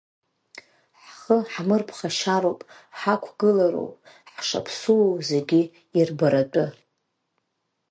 [1.03, 2.61] Ҳхы ҳмырԥхашьароуп,
[2.99, 3.93] ҳақәгылароуп,
[4.33, 5.61] ҳшаԥсоу зегьы
[5.97, 6.65] ирбаратәы.